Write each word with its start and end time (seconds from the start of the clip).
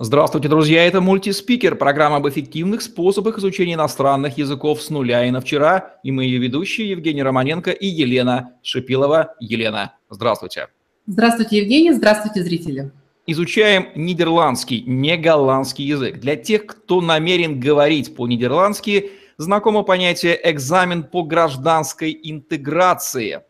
Здравствуйте, 0.00 0.48
друзья! 0.48 0.84
Это 0.84 1.00
мультиспикер, 1.00 1.76
программа 1.76 2.16
об 2.16 2.28
эффективных 2.28 2.82
способах 2.82 3.38
изучения 3.38 3.74
иностранных 3.74 4.36
языков 4.36 4.82
с 4.82 4.90
нуля 4.90 5.24
и 5.24 5.30
на 5.30 5.40
вчера. 5.40 6.00
И 6.02 6.10
мы 6.10 6.24
ее 6.24 6.38
ведущие 6.38 6.90
Евгений 6.90 7.22
Романенко 7.22 7.70
и 7.70 7.86
Елена 7.86 8.54
Шипилова. 8.62 9.36
Елена, 9.38 9.94
здравствуйте! 10.10 10.66
Здравствуйте, 11.06 11.58
Евгений! 11.58 11.92
Здравствуйте, 11.92 12.42
зрители! 12.42 12.90
Изучаем 13.28 13.86
нидерландский, 13.94 14.82
не 14.82 15.16
голландский 15.16 15.84
язык. 15.84 16.18
Для 16.18 16.34
тех, 16.34 16.66
кто 16.66 17.00
намерен 17.00 17.60
говорить 17.60 18.16
по-нидерландски, 18.16 19.12
знакомо 19.36 19.84
понятие 19.84 20.40
«экзамен 20.42 21.04
по 21.04 21.22
гражданской 21.22 22.18
интеграции». 22.20 23.42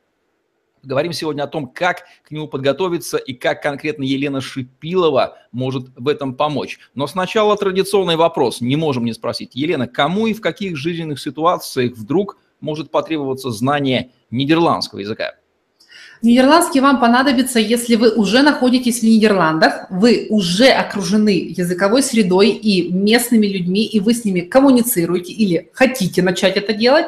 Говорим 0.84 1.12
сегодня 1.12 1.42
о 1.42 1.46
том, 1.46 1.66
как 1.66 2.04
к 2.26 2.30
нему 2.30 2.48
подготовиться 2.48 3.16
и 3.16 3.34
как 3.34 3.62
конкретно 3.62 4.02
Елена 4.02 4.40
Шипилова 4.40 5.38
может 5.52 5.88
в 5.96 6.08
этом 6.08 6.34
помочь. 6.34 6.78
Но 6.94 7.06
сначала 7.06 7.56
традиционный 7.56 8.16
вопрос, 8.16 8.61
не 8.61 8.76
можем 8.76 9.04
не 9.04 9.12
спросить. 9.12 9.54
Елена, 9.54 9.86
кому 9.86 10.26
и 10.26 10.34
в 10.34 10.40
каких 10.40 10.76
жизненных 10.76 11.20
ситуациях 11.20 11.92
вдруг 11.96 12.39
может 12.61 12.90
потребоваться 12.90 13.50
знание 13.50 14.11
нидерландского 14.30 15.00
языка? 15.00 15.34
Нидерландский 16.25 16.80
вам 16.80 17.00
понадобится, 17.00 17.58
если 17.58 17.96
вы 17.96 18.11
уже 18.11 18.42
находитесь 18.42 19.00
в 19.00 19.03
Нидерландах, 19.03 19.86
вы 19.90 20.26
уже 20.30 20.68
окружены 20.68 21.53
языковой 21.54 22.03
средой 22.03 22.48
и 22.48 22.90
местными 22.90 23.46
людьми, 23.46 23.84
и 23.84 24.00
вы 24.00 24.14
с 24.14 24.25
ними 24.25 24.40
коммуницируете 24.40 25.32
или 25.32 25.70
хотите 25.75 26.22
начать 26.22 26.56
это 26.56 26.72
делать, 26.72 27.06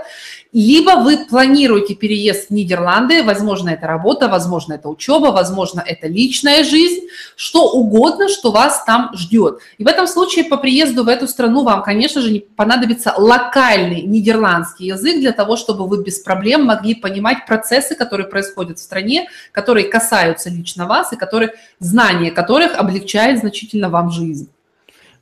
либо 0.56 1.02
вы 1.02 1.26
планируете 1.26 1.94
переезд 1.94 2.48
в 2.48 2.50
Нидерланды, 2.50 3.22
возможно, 3.22 3.68
это 3.68 3.86
работа, 3.86 4.26
возможно, 4.26 4.72
это 4.72 4.88
учеба, 4.88 5.26
возможно, 5.26 5.84
это 5.86 6.06
личная 6.06 6.64
жизнь, 6.64 7.08
что 7.36 7.72
угодно, 7.72 8.30
что 8.30 8.50
вас 8.52 8.82
там 8.86 9.10
ждет. 9.14 9.58
И 9.76 9.84
в 9.84 9.86
этом 9.86 10.06
случае 10.06 10.46
по 10.46 10.56
приезду 10.56 11.04
в 11.04 11.08
эту 11.08 11.28
страну 11.28 11.62
вам, 11.62 11.82
конечно 11.82 12.22
же, 12.22 12.42
понадобится 12.56 13.12
локальный 13.18 14.00
нидерландский 14.00 14.86
язык 14.86 15.20
для 15.20 15.32
того, 15.32 15.58
чтобы 15.58 15.86
вы 15.86 16.02
без 16.02 16.20
проблем 16.20 16.64
могли 16.64 16.94
понимать 16.94 17.44
процессы, 17.44 17.94
которые 17.94 18.26
происходят 18.26 18.78
в 18.78 18.82
стране, 18.82 19.28
которые 19.52 19.88
касаются 19.88 20.48
лично 20.48 20.86
вас 20.86 21.12
и 21.12 21.16
которые, 21.16 21.52
знание 21.80 22.30
которых 22.30 22.78
облегчает 22.78 23.40
значительно 23.40 23.90
вам 23.90 24.10
жизнь. 24.10 24.48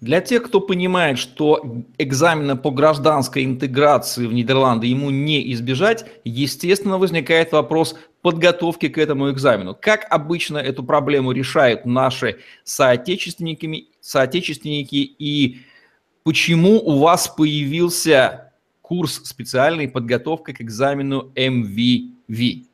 Для 0.05 0.21
тех, 0.21 0.43
кто 0.43 0.61
понимает, 0.61 1.19
что 1.19 1.65
экзамена 1.97 2.57
по 2.57 2.71
гражданской 2.71 3.43
интеграции 3.43 4.27
в 4.27 4.35
Нидерланды 4.35 4.87
ему 4.87 5.09
не 5.09 5.51
избежать, 5.55 6.05
естественно, 6.25 6.99
возникает 6.99 7.53
вопрос 7.53 7.97
подготовки 8.21 8.89
к 8.89 8.99
этому 8.99 9.31
экзамену. 9.31 9.75
Как 9.75 10.07
обычно 10.11 10.59
эту 10.59 10.85
проблему 10.85 11.33
решают 11.33 11.87
наши 11.87 12.37
соотечественники, 12.65 13.89
соотечественники 14.03 14.97
и 14.97 15.63
почему 16.23 16.83
у 16.83 16.99
вас 16.99 17.27
появился 17.29 18.53
курс 18.83 19.23
специальной 19.25 19.89
подготовки 19.89 20.53
к 20.53 20.61
экзамену 20.61 21.33
MVV? 21.35 22.67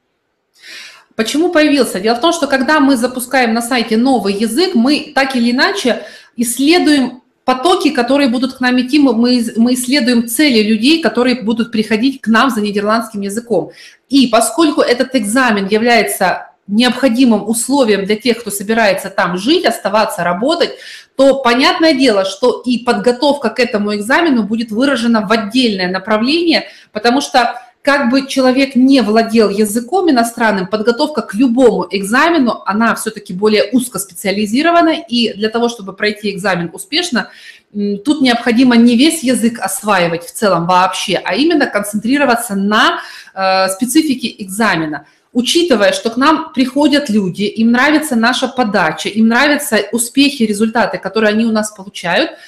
Почему 1.14 1.52
появился? 1.52 2.00
Дело 2.00 2.16
в 2.16 2.20
том, 2.20 2.32
что 2.32 2.48
когда 2.48 2.80
мы 2.80 2.96
запускаем 2.96 3.54
на 3.54 3.62
сайте 3.62 3.96
новый 3.96 4.34
язык, 4.34 4.74
мы 4.74 5.12
так 5.14 5.36
или 5.36 5.52
иначе 5.52 6.02
исследуем 6.36 7.19
потоки, 7.44 7.90
которые 7.90 8.28
будут 8.28 8.54
к 8.54 8.60
нам 8.60 8.80
идти, 8.80 8.98
мы, 8.98 9.44
мы 9.56 9.74
исследуем 9.74 10.28
цели 10.28 10.62
людей, 10.62 11.02
которые 11.02 11.42
будут 11.42 11.72
приходить 11.72 12.20
к 12.20 12.28
нам 12.28 12.50
за 12.50 12.60
нидерландским 12.60 13.20
языком. 13.20 13.72
И 14.08 14.28
поскольку 14.28 14.80
этот 14.80 15.14
экзамен 15.14 15.66
является 15.66 16.50
необходимым 16.70 17.48
условием 17.48 18.04
для 18.04 18.16
тех, 18.16 18.38
кто 18.38 18.50
собирается 18.50 19.10
там 19.10 19.36
жить, 19.36 19.64
оставаться, 19.64 20.22
работать, 20.22 20.70
то 21.16 21.42
понятное 21.42 21.94
дело, 21.94 22.24
что 22.24 22.62
и 22.64 22.78
подготовка 22.78 23.50
к 23.50 23.58
этому 23.58 23.94
экзамену 23.94 24.44
будет 24.44 24.70
выражена 24.70 25.26
в 25.26 25.32
отдельное 25.32 25.88
направление, 25.88 26.68
потому 26.92 27.20
что 27.20 27.60
как 27.82 28.10
бы 28.10 28.26
человек 28.26 28.76
не 28.76 29.00
владел 29.00 29.48
языком 29.48 30.10
иностранным, 30.10 30.66
подготовка 30.66 31.22
к 31.22 31.34
любому 31.34 31.86
экзамену, 31.90 32.62
она 32.66 32.94
все-таки 32.94 33.32
более 33.32 33.70
узкоспециализирована, 33.72 34.96
и 35.08 35.32
для 35.32 35.48
того, 35.48 35.68
чтобы 35.70 35.94
пройти 35.94 36.30
экзамен 36.30 36.70
успешно, 36.74 37.30
тут 37.72 38.20
необходимо 38.20 38.76
не 38.76 38.96
весь 38.96 39.22
язык 39.22 39.58
осваивать 39.60 40.26
в 40.26 40.32
целом 40.32 40.66
вообще, 40.66 41.20
а 41.24 41.34
именно 41.34 41.66
концентрироваться 41.66 42.54
на 42.54 43.00
э, 43.34 43.68
специфике 43.68 44.34
экзамена. 44.42 45.06
Учитывая, 45.32 45.92
что 45.92 46.10
к 46.10 46.16
нам 46.16 46.52
приходят 46.52 47.08
люди, 47.08 47.44
им 47.44 47.70
нравится 47.70 48.16
наша 48.16 48.48
подача, 48.48 49.08
им 49.08 49.28
нравятся 49.28 49.78
успехи, 49.92 50.42
результаты, 50.42 50.98
которые 50.98 51.30
они 51.30 51.46
у 51.46 51.52
нас 51.52 51.70
получают– 51.70 52.32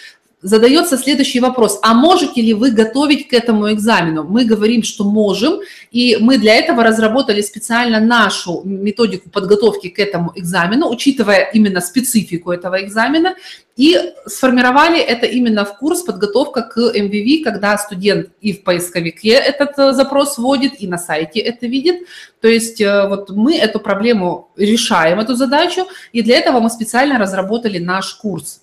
задается 0.42 0.98
следующий 0.98 1.41
вопрос. 1.41 1.78
А 1.82 1.94
можете 1.94 2.42
ли 2.42 2.53
вы 2.53 2.70
готовить 2.70 3.28
к 3.28 3.32
этому 3.32 3.72
экзамену? 3.72 4.25
Мы 4.25 4.44
говорим, 4.44 4.82
что 4.82 5.04
можем, 5.04 5.60
и 5.91 6.16
мы 6.20 6.38
для 6.38 6.56
этого 6.56 6.82
разработали 6.82 7.41
специально 7.42 8.00
нашу 8.00 8.62
методику 8.64 9.30
подготовки 9.30 9.88
к 9.88 9.98
этому 9.98 10.32
экзамену, 10.34 10.88
учитывая 10.88 11.50
именно 11.54 11.80
специфику 11.80 12.50
этого 12.50 12.82
экзамена, 12.82 13.36
и 13.76 13.98
сформировали 14.26 15.00
это 15.00 15.26
именно 15.26 15.64
в 15.64 15.78
курс 15.78 16.03
подготовка 16.03 16.62
к 16.62 16.76
MVV, 16.78 17.42
когда 17.42 17.78
студент 17.78 18.28
и 18.41 18.53
в 18.53 18.64
поисковике 18.64 19.30
этот 19.30 19.78
э, 19.78 19.92
запрос 19.92 20.36
вводит, 20.36 20.78
и 20.78 20.86
на 20.86 20.98
сайте 20.98 21.41
это 21.41 21.66
видит. 21.66 22.06
То 22.41 22.48
есть 22.48 22.82
э, 22.82 23.09
вот 23.09 23.30
мы 23.30 23.56
эту 23.56 23.80
проблему 23.80 24.50
решаем, 24.56 25.20
эту 25.20 25.36
задачу, 25.36 25.86
и 26.12 26.22
для 26.22 26.36
этого 26.36 26.60
мы 26.60 26.69
специально 26.69 27.19
разработали 27.19 27.78
наш 27.78 28.14
курс. 28.14 28.61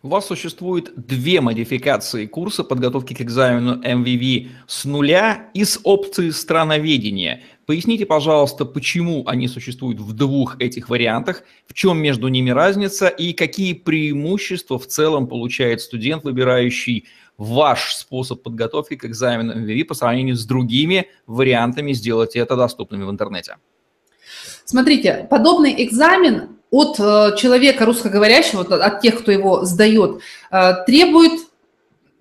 У 0.00 0.08
вас 0.08 0.26
существует 0.26 0.92
две 0.94 1.40
модификации 1.40 2.26
курса 2.26 2.62
подготовки 2.62 3.14
к 3.14 3.20
экзамену 3.20 3.82
MVV 3.82 4.48
с 4.68 4.84
нуля 4.84 5.50
и 5.54 5.64
с 5.64 5.80
опцией 5.82 6.30
страноведения. 6.30 7.42
Поясните, 7.66 8.06
пожалуйста, 8.06 8.64
почему 8.64 9.24
они 9.26 9.48
существуют 9.48 9.98
в 9.98 10.12
двух 10.12 10.60
этих 10.60 10.88
вариантах, 10.88 11.42
в 11.66 11.74
чем 11.74 11.98
между 11.98 12.28
ними 12.28 12.50
разница 12.50 13.08
и 13.08 13.32
какие 13.32 13.72
преимущества 13.72 14.78
в 14.78 14.86
целом 14.86 15.26
получает 15.26 15.80
студент, 15.80 16.22
выбирающий 16.22 17.08
ваш 17.36 17.92
способ 17.96 18.40
подготовки 18.44 18.94
к 18.94 19.04
экзамену 19.04 19.52
MVV 19.52 19.84
по 19.84 19.94
сравнению 19.94 20.36
с 20.36 20.46
другими 20.46 21.08
вариантами 21.26 21.92
сделать 21.92 22.36
это 22.36 22.54
доступными 22.54 23.02
в 23.02 23.10
интернете. 23.10 23.56
Смотрите, 24.64 25.26
подобный 25.28 25.74
экзамен 25.84 26.57
от 26.70 26.98
э, 26.98 27.36
человека 27.36 27.84
русскоговорящего, 27.84 28.62
от 28.62 29.00
тех, 29.00 29.20
кто 29.20 29.32
его 29.32 29.64
сдает, 29.64 30.20
э, 30.50 30.72
требует 30.86 31.47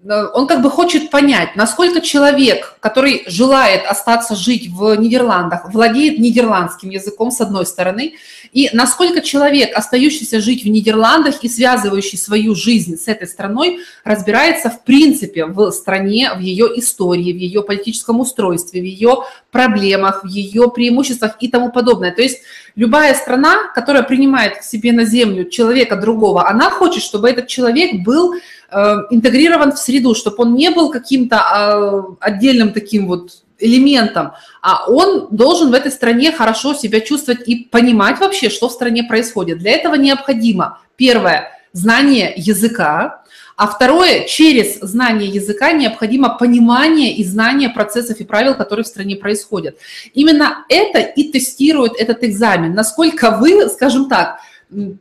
он 0.05 0.47
как 0.47 0.61
бы 0.61 0.69
хочет 0.69 1.09
понять, 1.09 1.55
насколько 1.55 2.01
человек, 2.01 2.77
который 2.79 3.23
желает 3.25 3.85
остаться 3.85 4.35
жить 4.35 4.69
в 4.69 4.95
Нидерландах, 4.95 5.73
владеет 5.73 6.19
нидерландским 6.19 6.89
языком 6.89 7.31
с 7.31 7.41
одной 7.41 7.65
стороны, 7.65 8.13
и 8.53 8.69
насколько 8.73 9.21
человек, 9.21 9.75
остающийся 9.75 10.39
жить 10.39 10.63
в 10.63 10.69
Нидерландах 10.69 11.43
и 11.43 11.49
связывающий 11.49 12.17
свою 12.17 12.53
жизнь 12.53 12.95
с 12.95 13.07
этой 13.07 13.27
страной, 13.27 13.79
разбирается 14.03 14.69
в 14.69 14.83
принципе 14.83 15.45
в 15.45 15.71
стране, 15.71 16.31
в 16.35 16.39
ее 16.39 16.67
истории, 16.79 17.33
в 17.33 17.37
ее 17.37 17.63
политическом 17.63 18.19
устройстве, 18.19 18.81
в 18.81 18.85
ее 18.85 19.23
проблемах, 19.51 20.23
в 20.23 20.27
ее 20.27 20.69
преимуществах 20.69 21.37
и 21.39 21.49
тому 21.49 21.71
подобное. 21.71 22.11
То 22.11 22.21
есть 22.21 22.39
любая 22.75 23.15
страна, 23.15 23.67
которая 23.73 24.03
принимает 24.03 24.59
к 24.59 24.63
себе 24.63 24.93
на 24.93 25.05
землю 25.05 25.49
человека 25.49 25.95
другого, 25.95 26.47
она 26.47 26.69
хочет, 26.69 27.03
чтобы 27.03 27.29
этот 27.29 27.47
человек 27.47 28.03
был 28.05 28.35
Э, 28.35 28.56
интегрирован 28.69 29.71
в 29.71 29.79
среду, 29.79 30.13
чтобы 30.13 30.37
он 30.39 30.55
не 30.55 30.69
был 30.69 30.91
каким-то 30.91 31.37
а, 31.39 32.03
отдельным 32.19 32.73
таким 32.73 33.07
вот 33.07 33.43
элементом, 33.59 34.33
а 34.61 34.89
он 34.89 35.29
должен 35.31 35.71
в 35.71 35.73
этой 35.73 35.91
стране 35.91 36.31
хорошо 36.31 36.73
себя 36.73 36.99
чувствовать 36.99 37.47
и 37.47 37.67
понимать 37.71 38.19
вообще, 38.19 38.49
что 38.49 38.69
в 38.69 38.71
стране 38.71 39.03
происходит. 39.03 39.59
Для 39.59 39.71
этого 39.71 39.95
необходимо, 39.95 40.79
первое, 40.95 41.51
знание 41.73 42.33
языка, 42.35 43.23
а 43.55 43.65
второе, 43.65 44.25
через 44.25 44.79
знание 44.81 45.27
языка 45.27 45.71
необходимо 45.71 46.37
понимание 46.37 47.15
и 47.15 47.23
знание 47.23 47.69
процессов 47.69 48.19
и 48.19 48.23
правил, 48.23 48.53
которые 48.53 48.83
в 48.83 48.87
стране 48.87 49.15
происходят. 49.15 49.77
Именно 50.13 50.65
это 50.69 50.99
и 50.99 51.31
тестирует 51.31 51.93
этот 51.97 52.23
экзамен, 52.23 52.73
насколько 52.73 53.31
вы, 53.31 53.67
скажем 53.69 54.09
так, 54.09 54.39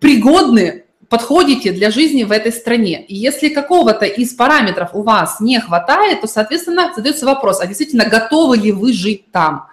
пригодны 0.00 0.85
подходите 1.08 1.72
для 1.72 1.90
жизни 1.90 2.24
в 2.24 2.32
этой 2.32 2.52
стране. 2.52 3.04
И 3.04 3.14
если 3.14 3.48
какого-то 3.48 4.04
из 4.04 4.34
параметров 4.34 4.90
у 4.92 5.02
вас 5.02 5.40
не 5.40 5.60
хватает, 5.60 6.20
то, 6.20 6.26
соответственно, 6.26 6.92
задается 6.94 7.26
вопрос, 7.26 7.60
а 7.60 7.66
действительно 7.66 8.06
готовы 8.06 8.56
ли 8.56 8.72
вы 8.72 8.92
жить 8.92 9.30
там? 9.30 9.66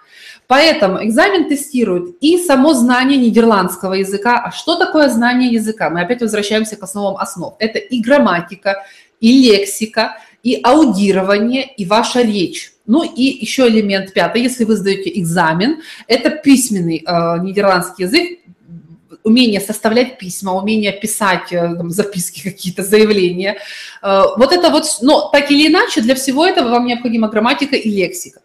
Поэтому 0.46 1.02
экзамен 1.02 1.48
тестирует 1.48 2.16
и 2.20 2.38
само 2.38 2.74
знание 2.74 3.18
нидерландского 3.18 3.94
языка. 3.94 4.42
А 4.44 4.52
что 4.52 4.76
такое 4.76 5.08
знание 5.08 5.50
языка? 5.50 5.88
Мы 5.88 6.02
опять 6.02 6.20
возвращаемся 6.20 6.76
к 6.76 6.82
основам 6.82 7.16
основ. 7.16 7.54
Это 7.58 7.78
и 7.78 8.00
грамматика, 8.00 8.84
и 9.20 9.42
лексика, 9.42 10.18
и 10.42 10.60
аудирование, 10.62 11.64
и 11.64 11.86
ваша 11.86 12.20
речь. 12.20 12.72
Ну 12.86 13.02
и 13.02 13.22
еще 13.22 13.66
элемент 13.66 14.12
пятый, 14.12 14.42
если 14.42 14.64
вы 14.64 14.76
сдаете 14.76 15.18
экзамен, 15.18 15.80
это 16.06 16.28
письменный 16.28 16.98
э, 16.98 17.38
нидерландский 17.42 18.04
язык, 18.04 18.40
умение 19.24 19.60
составлять 19.60 20.18
письма, 20.18 20.52
умение 20.52 20.92
писать 20.92 21.52
э, 21.52 21.74
там, 21.76 21.90
записки 21.90 22.42
какие-то, 22.42 22.82
заявления. 22.82 23.58
Э, 24.02 24.22
вот 24.36 24.52
это 24.52 24.70
вот, 24.70 24.84
но 25.00 25.28
так 25.30 25.50
или 25.50 25.68
иначе, 25.68 26.02
для 26.02 26.14
всего 26.14 26.46
этого 26.46 26.68
вам 26.68 26.86
необходима 26.86 27.28
грамматика 27.28 27.74
и 27.74 27.90
лексика. 27.90 28.40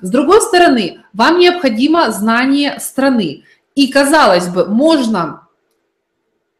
С 0.00 0.10
другой 0.10 0.40
стороны, 0.40 1.00
вам 1.12 1.38
необходимо 1.38 2.10
знание 2.10 2.80
страны. 2.80 3.44
И, 3.74 3.88
казалось 3.88 4.48
бы, 4.48 4.64
можно, 4.66 5.48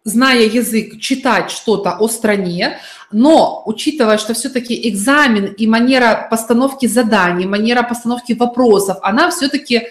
зная 0.05 0.45
язык, 0.47 1.01
читать 1.01 1.51
что-то 1.51 1.97
о 1.99 2.09
стране, 2.09 2.79
но 3.11 3.63
учитывая, 3.65 4.19
что 4.19 4.35
все-таки 4.35 4.89
экзамен 4.89 5.47
и 5.47 5.67
манера 5.67 6.27
постановки 6.31 6.87
заданий, 6.87 7.47
манера 7.47 7.83
постановки 7.83 8.35
вопросов, 8.35 8.99
она 9.03 9.31
все-таки 9.31 9.89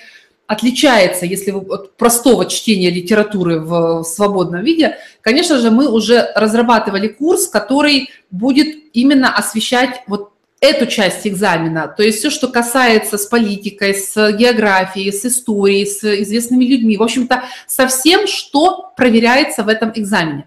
отличается, 0.52 1.26
если 1.26 1.52
вы 1.52 1.62
от 1.74 1.96
простого 1.96 2.46
чтения 2.46 2.90
литературы 2.90 3.62
в 3.62 4.04
свободном 4.04 4.64
виде, 4.64 4.98
конечно 5.22 5.58
же, 5.58 5.72
мы 5.72 5.90
уже 5.90 6.30
разрабатывали 6.36 7.08
курс, 7.08 7.48
который 7.48 8.10
будет 8.32 8.76
именно 8.92 9.34
освещать 9.34 10.04
вот 10.08 10.34
эту 10.60 10.88
часть 10.88 11.26
экзамена, 11.26 11.88
то 11.88 12.04
есть 12.04 12.20
все, 12.20 12.30
что 12.30 12.50
касается 12.50 13.18
с 13.18 13.26
политикой, 13.28 13.96
с 13.96 14.32
географией, 14.34 15.12
с 15.14 15.26
историей, 15.26 15.86
с 15.86 16.04
известными 16.22 16.66
людьми, 16.66 16.98
в 16.98 17.04
общем-то, 17.04 17.44
со 17.66 17.88
всем, 17.88 18.28
что 18.28 18.92
проверяется 18.98 19.64
в 19.64 19.70
этом 19.70 19.94
экзамене. 19.96 20.46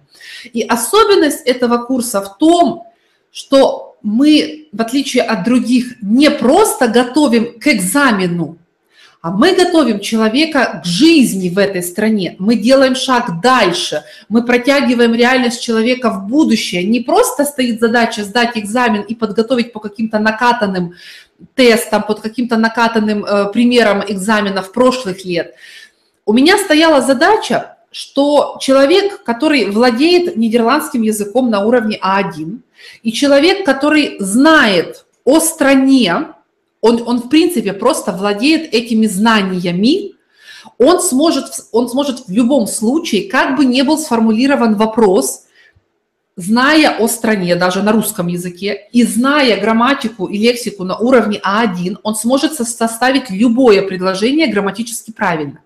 И 0.53 0.61
особенность 0.63 1.41
этого 1.47 1.79
курса 1.79 2.21
в 2.21 2.37
том, 2.37 2.85
что 3.33 3.97
мы, 4.03 4.69
в 4.71 4.83
отличие 4.83 5.23
от 5.23 5.45
других, 5.45 5.95
не 6.03 6.31
просто 6.31 6.89
готовим 6.89 7.59
к 7.59 7.67
экзамену, 7.67 8.59
а 9.25 9.31
мы 9.31 9.55
готовим 9.55 10.01
человека 10.01 10.83
к 10.83 10.87
жизни 10.87 11.49
в 11.49 11.57
этой 11.57 11.83
стране. 11.83 12.37
Мы 12.39 12.57
делаем 12.57 12.95
шаг 12.95 13.41
дальше. 13.41 14.05
Мы 14.29 14.45
протягиваем 14.45 15.15
реальность 15.15 15.63
человека 15.63 16.11
в 16.11 16.27
будущее. 16.27 16.85
Не 16.85 17.01
просто 17.01 17.47
стоит 17.47 17.81
задача 17.81 18.23
сдать 18.23 18.59
экзамен 18.59 19.01
и 19.01 19.15
подготовить 19.15 19.73
по 19.73 19.81
каким-то 19.81 20.19
накатанным 20.19 20.93
тестам, 21.55 22.03
под 22.03 22.21
каким-то 22.21 22.59
накатанным 22.59 23.25
э, 23.25 23.51
примерам 23.51 24.05
экзаменов 24.07 24.73
прошлых 24.73 25.25
лет. 25.25 25.55
У 26.27 26.35
меня 26.35 26.59
стояла 26.59 27.01
задача, 27.01 27.79
что 27.91 28.59
человек, 28.61 29.25
который 29.25 29.71
владеет 29.71 30.37
нидерландским 30.37 31.01
языком 31.01 31.49
на 31.49 31.65
уровне 31.65 31.99
А1, 32.05 32.59
и 33.03 33.11
человек, 33.11 33.65
который 33.65 34.17
знает 34.19 35.07
о 35.25 35.41
стране, 35.41 36.35
он, 36.85 37.03
он 37.07 37.19
в 37.23 37.31
принципе 37.31 37.73
просто 37.73 38.13
владеет 38.13 38.75
этими 38.75 39.07
знаниями, 39.07 40.17
он 40.77 41.01
сможет, 41.01 41.47
он 41.73 41.89
сможет 41.89 42.29
в 42.29 42.31
любом 42.31 42.67
случае, 42.67 43.31
как 43.31 43.57
бы 43.57 43.65
не 43.65 43.83
был 43.85 43.97
сформулирован 43.97 44.75
вопрос, 44.75 45.45
зная 46.37 46.99
о 46.99 47.09
стране, 47.09 47.57
даже 47.57 47.83
на 47.83 47.93
русском 47.93 48.27
языке, 48.27 48.87
и 48.93 49.03
зная 49.03 49.59
грамматику 49.59 50.27
и 50.27 50.37
лексику 50.37 50.85
на 50.85 50.99
уровне 50.99 51.41
А1, 51.43 52.01
он 52.03 52.15
сможет 52.17 52.53
составить 52.53 53.31
любое 53.31 53.81
предложение 53.81 54.49
грамматически 54.49 55.11
правильно. 55.11 55.61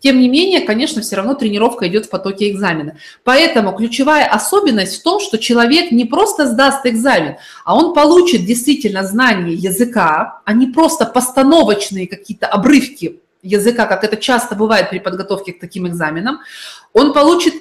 Тем 0.00 0.20
не 0.20 0.28
менее, 0.28 0.60
конечно, 0.60 1.02
все 1.02 1.16
равно 1.16 1.34
тренировка 1.34 1.88
идет 1.88 2.06
в 2.06 2.10
потоке 2.10 2.50
экзамена. 2.50 2.96
Поэтому 3.24 3.72
ключевая 3.72 4.26
особенность 4.26 5.00
в 5.00 5.02
том, 5.02 5.20
что 5.20 5.38
человек 5.38 5.92
не 5.92 6.04
просто 6.04 6.46
сдаст 6.46 6.86
экзамен, 6.86 7.36
а 7.64 7.76
он 7.76 7.94
получит 7.94 8.44
действительно 8.44 9.04
знание 9.04 9.54
языка, 9.54 10.40
а 10.44 10.52
не 10.52 10.66
просто 10.66 11.06
постановочные 11.06 12.06
какие-то 12.06 12.46
обрывки 12.46 13.20
языка, 13.42 13.86
как 13.86 14.04
это 14.04 14.16
часто 14.16 14.54
бывает 14.54 14.90
при 14.90 14.98
подготовке 14.98 15.52
к 15.52 15.60
таким 15.60 15.88
экзаменам. 15.88 16.40
Он 16.92 17.12
получит 17.12 17.54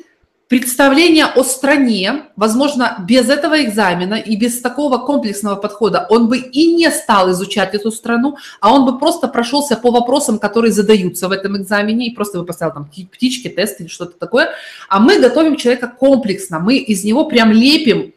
представление 0.51 1.27
о 1.27 1.45
стране, 1.45 2.23
возможно, 2.35 3.05
без 3.07 3.29
этого 3.29 3.63
экзамена 3.63 4.15
и 4.15 4.35
без 4.35 4.59
такого 4.59 4.97
комплексного 4.97 5.55
подхода 5.55 6.05
он 6.09 6.27
бы 6.27 6.39
и 6.39 6.73
не 6.73 6.91
стал 6.91 7.31
изучать 7.31 7.73
эту 7.73 7.89
страну, 7.89 8.35
а 8.59 8.73
он 8.73 8.85
бы 8.85 8.99
просто 8.99 9.29
прошелся 9.29 9.77
по 9.77 9.91
вопросам, 9.91 10.39
которые 10.39 10.73
задаются 10.73 11.29
в 11.29 11.31
этом 11.31 11.55
экзамене, 11.55 12.07
и 12.07 12.13
просто 12.13 12.39
бы 12.39 12.45
поставил 12.45 12.73
там 12.73 12.91
птички, 13.13 13.47
тест 13.47 13.79
или 13.79 13.87
что-то 13.87 14.19
такое. 14.19 14.49
А 14.89 14.99
мы 14.99 15.19
готовим 15.19 15.55
человека 15.55 15.87
комплексно, 15.87 16.59
мы 16.59 16.75
из 16.75 17.05
него 17.05 17.23
прям 17.23 17.53
лепим 17.53 18.13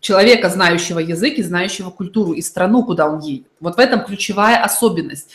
человека, 0.00 0.48
знающего 0.48 1.00
язык 1.00 1.34
и 1.34 1.42
знающего 1.42 1.90
культуру 1.90 2.32
и 2.32 2.40
страну, 2.40 2.84
куда 2.84 3.06
он 3.06 3.20
едет. 3.20 3.48
Вот 3.60 3.76
в 3.76 3.80
этом 3.80 4.02
ключевая 4.02 4.64
особенность. 4.64 5.28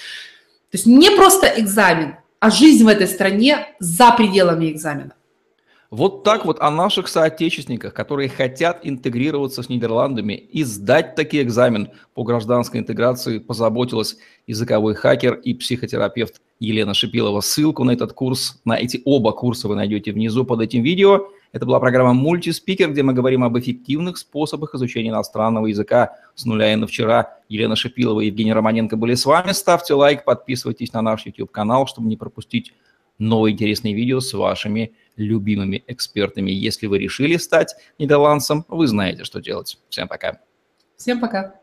То 0.71 0.77
есть 0.77 0.87
не 0.87 1.11
просто 1.11 1.53
экзамен, 1.55 2.15
а 2.39 2.49
жизнь 2.49 2.83
в 2.83 2.87
этой 2.87 3.07
стране 3.07 3.67
за 3.77 4.11
пределами 4.13 4.71
экзамена. 4.71 5.11
Вот 5.91 6.23
так 6.23 6.45
вот 6.45 6.61
о 6.61 6.71
наших 6.71 7.09
соотечественниках, 7.09 7.93
которые 7.93 8.29
хотят 8.29 8.79
интегрироваться 8.83 9.61
с 9.61 9.67
Нидерландами 9.67 10.31
и 10.31 10.63
сдать 10.63 11.15
таки 11.15 11.41
экзамен 11.41 11.89
по 12.13 12.23
гражданской 12.23 12.79
интеграции, 12.79 13.39
позаботилась 13.39 14.15
языковой 14.47 14.95
хакер 14.95 15.33
и 15.33 15.53
психотерапевт 15.53 16.41
Елена 16.61 16.93
Шипилова. 16.93 17.41
Ссылку 17.41 17.83
на 17.83 17.91
этот 17.91 18.13
курс, 18.13 18.61
на 18.63 18.77
эти 18.77 19.01
оба 19.03 19.33
курса 19.33 19.67
вы 19.67 19.75
найдете 19.75 20.13
внизу 20.13 20.45
под 20.45 20.61
этим 20.61 20.81
видео. 20.81 21.27
Это 21.51 21.65
была 21.65 21.81
программа 21.81 22.13
«Мультиспикер», 22.13 22.89
где 22.91 23.03
мы 23.03 23.11
говорим 23.11 23.43
об 23.43 23.59
эффективных 23.59 24.17
способах 24.17 24.73
изучения 24.75 25.09
иностранного 25.09 25.65
языка 25.65 26.15
с 26.35 26.45
нуля 26.45 26.71
и 26.71 26.77
на 26.77 26.87
вчера. 26.87 27.37
Елена 27.49 27.75
Шипилова 27.75 28.21
и 28.21 28.27
Евгений 28.27 28.53
Романенко 28.53 28.95
были 28.95 29.15
с 29.15 29.25
вами. 29.25 29.51
Ставьте 29.51 29.93
лайк, 29.93 30.23
подписывайтесь 30.23 30.93
на 30.93 31.01
наш 31.01 31.25
YouTube-канал, 31.25 31.85
чтобы 31.85 32.07
не 32.07 32.15
пропустить 32.15 32.71
новые 33.19 33.51
интересные 33.51 33.93
видео 33.93 34.21
с 34.21 34.31
вашими 34.33 34.93
любимыми 35.15 35.83
экспертами. 35.87 36.51
Если 36.51 36.87
вы 36.87 36.99
решили 36.99 37.37
стать 37.37 37.75
нидерландцем, 37.99 38.65
вы 38.67 38.87
знаете, 38.87 39.23
что 39.23 39.39
делать. 39.39 39.77
Всем 39.89 40.07
пока. 40.07 40.39
Всем 40.97 41.19
пока. 41.19 41.60